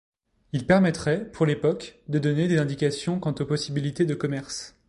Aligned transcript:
Il 0.51 0.65
permettrait, 0.65 1.29
pour 1.31 1.45
l'époque, 1.45 1.99
de 2.07 2.17
donner 2.17 2.47
des 2.47 2.57
indications 2.57 3.19
quant 3.19 3.35
aux 3.37 3.45
possibilités 3.45 4.03
de 4.03 4.15
commerce. 4.15 4.73